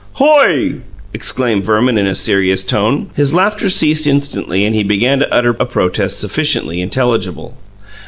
"Hoy!" 0.13 0.77
exclaimed 1.13 1.63
Verman, 1.63 1.95
in 1.95 2.07
a 2.07 2.15
serious 2.15 2.65
tone. 2.65 3.11
His 3.15 3.35
laughter 3.35 3.69
ceased 3.69 4.07
instantly, 4.07 4.65
and 4.65 4.73
he 4.73 4.81
began 4.81 5.19
to 5.19 5.31
utter 5.31 5.51
a 5.59 5.65
protest 5.67 6.19
sufficiently 6.19 6.81
intelligible. 6.81 7.55